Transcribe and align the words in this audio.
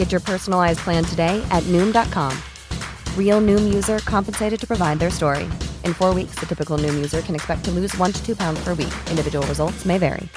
Get 0.00 0.08
your 0.14 0.24
personalized 0.32 0.80
plan 0.86 1.04
today 1.12 1.34
at 1.56 1.62
Noom.com. 1.74 2.32
Real 3.22 3.40
Noom 3.48 3.64
user 3.78 3.98
compensated 4.14 4.58
to 4.62 4.66
provide 4.72 4.98
their 5.02 5.14
story. 5.20 5.46
In 5.86 5.92
four 6.00 6.12
weeks, 6.18 6.34
the 6.40 6.46
typical 6.52 6.76
Noom 6.84 6.96
user 7.06 7.20
can 7.26 7.34
expect 7.38 7.62
to 7.66 7.72
lose 7.78 7.92
one 8.04 8.12
to 8.16 8.20
two 8.26 8.36
pounds 8.42 8.60
per 8.66 8.74
week. 8.82 8.94
Individual 9.14 9.44
results 9.52 9.80
may 9.90 9.98
vary. 9.98 10.28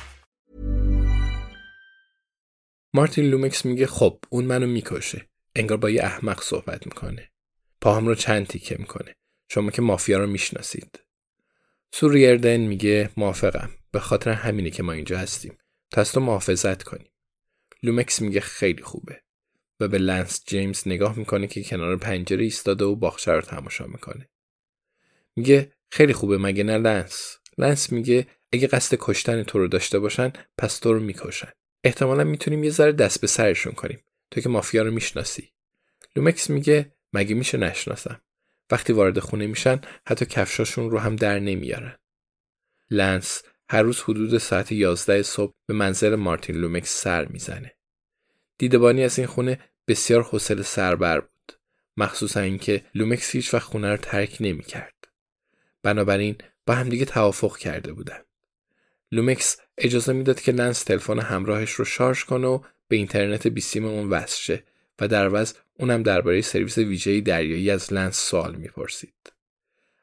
مارتین 2.94 3.26
لومکس 3.26 3.66
میگه 3.66 3.88
خب 3.88 4.20
اون 4.30 4.46
منو 4.46 4.68
می‌کشه. 4.68 5.30
انگار 5.56 5.78
با 5.78 5.90
یه 5.90 6.04
احمق 6.04 6.44
صحبت 6.44 6.86
می‌کنه. 6.86 7.32
پاهم 7.82 8.08
رو 8.08 8.16
چند 8.16 8.48
تیکه 8.48 8.76
می‌کنه. 8.80 9.16
شما 9.50 9.72
که 9.72 9.82
مافیا 9.82 10.18
رو 10.18 10.28
می‌شناسید. 10.28 11.00
سو 11.94 12.12
ریردن 12.12 12.58
میگه 12.58 13.10
موافقم. 13.18 13.70
به 13.92 14.00
خاطر 14.00 14.32
همینه 14.32 14.70
که 14.70 14.84
ما 14.84 14.92
اینجا 14.92 15.18
هستیم. 15.18 15.58
تا 15.92 16.04
تو 16.04 16.20
محافظت 16.20 16.84
کنیم. 16.84 17.12
لومکس 17.84 18.22
میگه 18.22 18.40
خیلی 18.40 18.84
خوبه. 18.84 19.22
و 19.82 19.88
به 19.88 19.98
لنس 19.98 20.44
جیمز 20.46 20.84
نگاه 20.86 21.20
می‌کنه 21.20 21.48
که 21.48 21.64
کنار 21.64 21.98
پنجره 21.98 22.44
ایستاده 22.44 22.86
و 22.86 22.96
باغچه 22.96 23.32
رو 23.32 23.42
تماشا 23.42 23.86
می‌کنه. 23.88 24.30
میگه 25.36 25.72
خیلی 25.92 26.14
خوبه 26.14 26.38
مگه 26.38 26.64
نه 26.64 26.78
لنس؟ 26.78 27.38
لنس 27.58 27.92
میگه 27.92 28.28
اگه 28.52 28.68
قصد 28.68 28.98
کشتن 29.00 29.44
تو 29.44 29.60
رو 29.60 29.68
داشته 29.68 30.00
باشن 30.00 30.34
پس 30.58 30.80
تو 30.80 30.94
رو 30.94 31.00
می‌کشن. 31.00 31.52
احتمالا 31.84 32.24
می‌تونیم 32.24 32.64
یه 32.64 32.70
ذره 32.70 32.92
دست 32.92 33.22
به 33.22 33.28
سرشون 33.28 33.74
کنیم. 33.74 34.00
تو 34.32 34.42
که 34.42 34.50
مافیا 34.50 34.84
رو 34.84 34.92
می‌شناسی. 34.92 35.52
لومکس 36.16 36.50
میگه 36.50 36.94
مگه 37.14 37.36
میشه 37.36 37.58
نشناسم. 37.58 38.22
وقتی 38.72 38.94
وارد 38.94 39.20
خونه 39.20 39.48
میشن 39.48 39.82
حتی 40.08 40.26
کفشاشون 40.26 40.92
رو 40.92 41.00
هم 41.00 41.16
در 41.16 41.40
نمیارن. 41.40 41.98
لنس 42.90 43.44
هر 43.70 43.82
روز 43.82 44.02
حدود 44.02 44.38
ساعت 44.38 44.72
11 44.72 45.24
صبح 45.24 45.54
به 45.68 45.74
منزل 45.74 46.16
مارتین 46.16 46.56
لومکس 46.56 47.02
سر 47.02 47.26
می‌زنه. 47.26 47.76
دیدبانی 48.58 49.04
از 49.04 49.20
این 49.20 49.28
خونه 49.28 49.60
بسیار 49.88 50.24
حوصله 50.24 50.64
سربر 50.64 51.20
بود 51.20 51.54
مخصوصا 51.98 52.40
اینکه 52.40 52.86
لومکس 52.96 53.32
هیچ 53.32 53.54
وقت 53.54 53.64
خونه 53.64 53.92
رو 53.92 53.98
ترک 53.98 54.38
نمی‌کرد. 54.40 55.08
بنابراین 55.84 56.36
با 56.66 56.74
همدیگه 56.74 57.06
توافق 57.06 57.58
کرده 57.58 57.94
بودن 57.94 58.20
لومکس 59.12 59.58
اجازه 59.78 60.14
می‌داد 60.14 60.42
که 60.42 60.52
لنس 60.52 60.84
تلفن 60.84 61.20
همراهش 61.20 61.72
رو 61.72 61.86
شارژ 61.86 62.24
کنه 62.24 62.48
و 62.48 62.62
به 62.88 62.96
اینترنت 62.96 63.48
بیسیم 63.48 63.86
اون 63.86 64.10
وصل 64.10 64.42
شه 64.42 64.64
و 65.00 65.08
در 65.08 65.30
عوض 65.34 65.60
اونم 65.80 66.04
درباره 66.04 66.42
سرویس 66.42 66.78
ویژه 66.78 67.22
دریایی 67.22 67.72
از 67.72 67.94
لنس 67.94 68.18
سوال 68.18 68.56
می‌پرسید. 68.56 69.34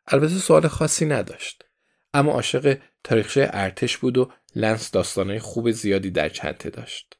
البته 0.07 0.35
سوال 0.35 0.69
خاصی 0.69 1.07
نداشت 1.07 1.65
اما 2.15 2.33
عاشق 2.33 2.79
تاریخچه 3.05 3.51
ارتش 3.53 3.97
بود 3.97 4.19
و 4.19 4.33
لنس 4.55 4.91
داستانهای 4.91 5.39
خوب 5.39 5.71
زیادی 5.71 6.11
در 6.11 6.29
چنته 6.29 6.71
داشت. 6.71 7.19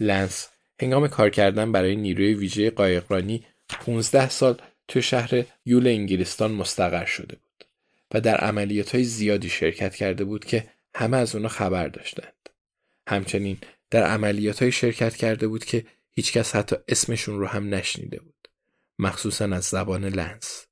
لنس 0.00 0.48
هنگام 0.80 1.08
کار 1.08 1.30
کردن 1.30 1.72
برای 1.72 1.96
نیروی 1.96 2.34
ویژه 2.34 2.70
قایقرانی 2.70 3.44
15 3.68 4.28
سال 4.28 4.62
تو 4.88 5.00
شهر 5.00 5.44
پول 5.66 5.86
انگلستان 5.86 6.52
مستقر 6.52 7.04
شده 7.04 7.36
بود 7.36 7.64
و 8.14 8.20
در 8.20 8.36
عملیات 8.36 8.94
های 8.94 9.04
زیادی 9.04 9.48
شرکت 9.48 9.94
کرده 9.94 10.24
بود 10.24 10.44
که 10.44 10.70
همه 10.94 11.16
از 11.16 11.34
اونا 11.34 11.48
خبر 11.48 11.88
داشتند. 11.88 12.48
همچنین 13.08 13.58
در 13.90 14.02
عملیات 14.02 14.62
هایی 14.62 14.72
شرکت 14.72 15.16
کرده 15.16 15.48
بود 15.48 15.64
که 15.64 15.84
هیچکس 16.10 16.56
حتی 16.56 16.76
اسمشون 16.88 17.38
رو 17.38 17.46
هم 17.46 17.74
نشنیده 17.74 18.20
بود. 18.20 18.48
مخصوصا 18.98 19.44
از 19.44 19.64
زبان 19.64 20.04
لنس. 20.04 20.66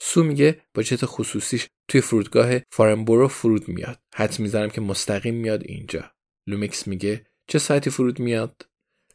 سو 0.00 0.22
میگه 0.22 0.60
با 0.74 0.82
جت 0.82 1.06
خصوصیش 1.06 1.68
توی 1.88 2.00
فرودگاه 2.00 2.58
فارنبورو 2.70 3.28
فرود 3.28 3.68
میاد. 3.68 3.98
حدس 4.14 4.38
می‌زنم 4.38 4.70
که 4.70 4.80
مستقیم 4.80 5.34
میاد 5.34 5.62
اینجا. 5.64 6.10
لومکس 6.46 6.86
میگه 6.88 7.26
چه 7.46 7.58
ساعتی 7.58 7.90
فرود 7.90 8.18
میاد؟ 8.18 8.66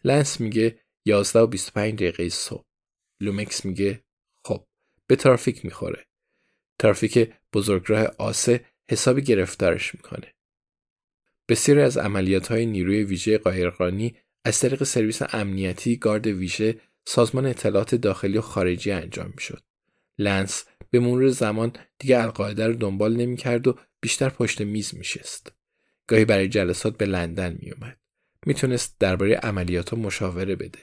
لنس 0.03 0.41
میگه 0.41 0.80
11 1.06 1.40
و 1.40 1.47
25 1.47 1.94
دقیقه 1.94 2.30
صبح. 2.30 2.66
لومکس 3.22 3.66
میگه 3.66 4.03
خب 4.46 4.68
به 5.08 5.16
ترافیک 5.16 5.66
می‌خوره. 5.66 6.06
ترافیک 6.80 7.34
بزرگراه 7.53 8.07
A 8.18 8.34
سه 8.34 8.66
حسابی 8.90 9.22
گرفتارش 9.22 9.96
می‌کنه. 9.96 10.34
بسیاری 11.50 11.81
از 11.81 11.97
عملیات 11.97 12.47
های 12.47 12.66
نیروی 12.66 13.03
ویژه 13.03 13.38
قاهرقانی 13.38 14.16
از 14.46 14.59
طریق 14.59 14.84
سرویس 14.84 15.22
امنیتی 15.30 15.97
گارد 15.97 16.28
ویژه 16.28 16.81
سازمان 17.06 17.46
اطلاعات 17.46 17.96
داخلی 17.96 18.38
و 18.38 18.41
خارجی 18.41 18.91
انجام 18.91 19.34
می‌شد. 19.36 19.63
لنس 20.18 20.66
به 20.90 21.00
مرور 21.00 21.30
زمان 21.30 21.74
دیگه 22.00 22.22
القاعده 22.22 22.68
رو 22.68 22.74
دنبال 22.74 23.16
نمی‌کرد 23.16 23.68
و 23.68 23.80
بیشتر 24.00 24.30
پشت 24.30 24.62
میز 24.62 24.96
میشست. 24.96 25.52
گاهی 26.07 26.25
برای 26.25 26.50
جلسات 26.50 26.97
به 26.97 27.06
لندن 27.06 27.57
میومد. 27.59 28.00
می‌تونست 28.47 28.96
درباره 29.00 29.35
عملیات 29.35 29.94
مشاوره 29.94 30.56
بده. 30.56 30.80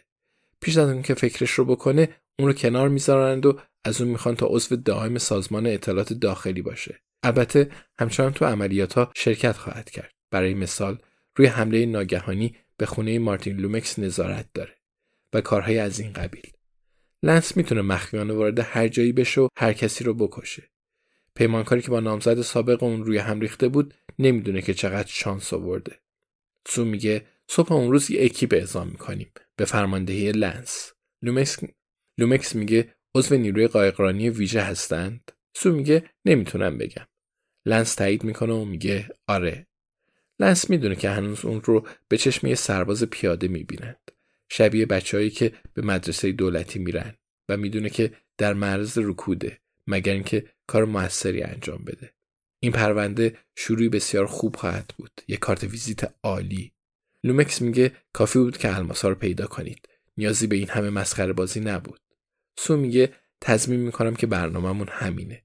پیش 0.61 0.77
از 0.77 1.03
که 1.03 1.15
فکرش 1.15 1.51
رو 1.51 1.65
بکنه 1.65 2.09
اون 2.39 2.49
رو 2.49 2.55
کنار 2.55 2.89
می‌ذارند 2.89 3.47
و 3.47 3.59
از 3.85 4.01
اون 4.01 4.11
می‌خوان 4.11 4.37
تا 4.37 4.47
عضو 4.47 4.77
دائم 4.77 5.19
سازمان 5.19 5.67
اطلاعات 5.67 6.13
داخلی 6.13 6.63
باشه. 6.63 7.01
البته 7.23 7.71
همچنان 7.99 8.33
تو 8.33 8.45
عملیات 8.45 8.95
ها 8.95 9.13
شرکت 9.17 9.57
خواهد 9.57 9.91
کرد. 9.91 10.13
برای 10.31 10.55
مثال 10.55 10.99
روی 11.37 11.47
حمله 11.47 11.87
ناگهانی 11.87 12.57
به 12.77 12.87
خونه 12.87 13.19
مارتین 13.19 13.57
لومکس 13.57 13.99
نظارت 13.99 14.49
داره 14.55 14.77
و 15.33 15.41
کارهای 15.41 15.79
از 15.79 16.01
این 16.01 16.13
قبیل. 16.13 16.53
لنس 17.23 17.57
می‌تونه 17.57 17.83
مخفیانه 17.83 18.35
وارد 18.35 18.59
هر 18.59 18.89
جایی 18.89 19.13
بشه 19.13 19.41
و 19.41 19.49
هر 19.57 19.73
کسی 19.73 20.05
رو 20.05 20.15
بکشه. 20.15 20.71
پیمانکاری 21.35 21.83
که 21.83 21.91
با 21.91 22.01
نامزد 22.01 22.41
سابق 22.41 22.83
اون 22.83 23.05
روی 23.05 23.19
هم 23.19 23.41
ریخته 23.41 23.69
بود 23.69 23.95
نمی‌دونه 24.19 24.63
که 24.63 24.75
چقدر 24.75 25.09
شانس 25.09 25.53
آورده. 25.53 25.99
سو 26.67 26.85
میگه 26.85 27.27
صبح 27.49 27.73
اون 27.73 27.93
روز 27.93 28.11
یه 28.11 28.25
اکیپ 28.25 28.55
اعزام 28.55 28.89
می‌کنیم 28.89 29.33
به 29.57 29.65
فرماندهی 29.65 30.33
لنس. 30.33 30.93
لومکس, 31.23 31.59
لومکس 32.19 32.55
میگه 32.55 32.95
عضو 33.15 33.37
نیروی 33.37 33.67
قایقرانی 33.67 34.31
ویژه 34.31 34.61
هستند. 34.61 35.33
سو 35.57 35.73
میگه 35.73 36.11
نمی‌تونم 36.25 36.79
بگم. 36.79 37.07
لنس 37.67 37.95
تایید 37.95 38.25
می‌کنه 38.25 38.53
و 38.53 38.65
میگه 38.65 39.09
آره. 39.27 39.67
لنس 40.41 40.71
می‌دونه 40.71 40.97
که 40.97 41.11
هنوز 41.11 41.45
اون 41.45 41.63
رو 41.63 41.87
به 42.09 42.19
چشم 42.19 42.47
یه 42.47 42.55
سرباز 42.55 43.05
پیاده 43.05 43.49
می‌بینند. 43.49 44.11
شبیه 44.49 44.87
بچههایی 44.87 45.31
که 45.31 45.53
به 45.75 45.83
مدرسه 45.83 46.33
دولتی 46.33 46.79
میرن 46.79 47.15
و 47.49 47.57
می‌دونه 47.57 47.91
که 47.91 48.13
در 48.39 48.55
معرض 48.55 48.99
رکوده 48.99 49.59
مگر 49.87 50.13
اینکه 50.13 50.45
کار 50.67 50.85
موثری 50.85 51.43
انجام 51.43 51.85
بده. 51.85 52.15
این 52.61 52.73
پرونده 52.73 53.39
شروعی 53.57 53.89
بسیار 53.89 54.27
خوب 54.27 54.57
خواهد 54.57 54.95
بود. 54.99 55.21
یه 55.29 55.37
کارت 55.37 55.65
ویزیت 55.65 56.15
عالی. 56.23 56.73
لومکس 57.25 57.63
میگه 57.63 57.93
کافی 58.13 58.39
بود 58.39 58.57
که 58.57 58.77
الماسا 58.77 59.09
رو 59.09 59.15
پیدا 59.15 59.47
کنید. 59.47 59.89
نیازی 60.17 60.47
به 60.47 60.57
این 60.57 60.69
همه 60.69 60.91
مسخره 60.91 61.33
بازی 61.33 61.61
نبود. 61.61 62.01
سو 62.59 62.77
میگه 62.77 63.15
تضمین 63.41 63.81
می‌کنم 63.81 64.15
که 64.15 64.27
برنامهمون 64.27 64.89
همینه. 64.91 65.45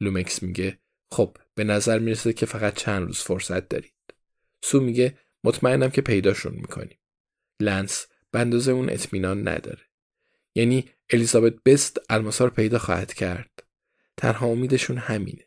لومکس 0.00 0.42
میگه 0.42 0.78
خب 1.10 1.36
به 1.54 1.64
نظر 1.64 1.98
می‌رسه 1.98 2.32
که 2.32 2.46
فقط 2.46 2.74
چند 2.74 3.06
روز 3.06 3.18
فرصت 3.18 3.68
دارید. 3.68 3.94
سو 4.64 4.80
میگه 4.80 5.18
مطمئنم 5.44 5.90
که 5.90 6.02
پیداشون 6.02 6.54
می‌کنیم. 6.54 6.98
لنس 7.60 8.06
به 8.30 8.38
اندازه 8.38 8.72
اون 8.72 8.90
اطمینان 8.90 9.48
نداره. 9.48 9.82
یعنی 10.54 10.90
الیزابت 11.10 11.54
بست 11.64 12.00
الماسا 12.10 12.50
پیدا 12.50 12.78
خواهد 12.78 13.14
کرد. 13.14 13.62
تنها 14.16 14.46
امیدشون 14.46 14.98
همینه. 14.98 15.44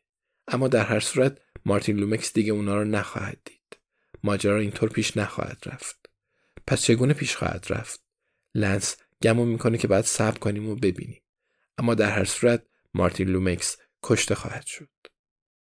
اما 0.47 0.67
در 0.67 0.83
هر 0.83 0.99
صورت 0.99 1.37
مارتین 1.65 1.97
لومکس 1.97 2.33
دیگه 2.33 2.53
اونا 2.53 2.81
رو 2.81 2.87
نخواهد 2.87 3.37
دید. 3.45 3.58
ماجرا 4.23 4.59
اینطور 4.59 4.89
پیش 4.89 5.17
نخواهد 5.17 5.63
رفت. 5.65 6.09
پس 6.67 6.81
چگونه 6.81 7.13
پیش 7.13 7.35
خواهد 7.35 7.65
رفت؟ 7.69 8.03
لنس 8.55 8.97
گمون 9.21 9.47
می‌کنه 9.47 9.77
که 9.77 9.87
باید 9.87 10.05
صبر 10.05 10.37
کنیم 10.37 10.69
و 10.69 10.75
ببینیم. 10.75 11.21
اما 11.77 11.95
در 11.95 12.11
هر 12.11 12.25
صورت 12.25 12.63
مارتین 12.93 13.27
لومکس 13.27 13.77
کشته 14.03 14.35
خواهد 14.35 14.65
شد. 14.65 14.89